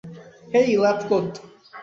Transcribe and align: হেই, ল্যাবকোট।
হেই, 0.53 0.69
ল্যাবকোট। 0.75 1.27